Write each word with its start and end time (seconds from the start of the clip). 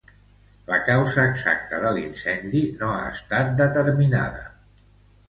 La 0.69 0.77
causa 0.85 1.25
exacta 1.31 1.81
de 1.83 1.91
l'incendi 1.97 2.63
no 2.79 2.89
ha 2.95 3.05
estat 3.11 3.53
determinada. 3.61 4.41